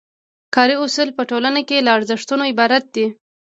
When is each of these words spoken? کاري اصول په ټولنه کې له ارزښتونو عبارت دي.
کاري 0.55 0.75
اصول 0.83 1.09
په 1.17 1.23
ټولنه 1.29 1.61
کې 1.67 1.77
له 1.85 1.91
ارزښتونو 1.97 2.43
عبارت 2.51 2.83
دي. 2.95 3.05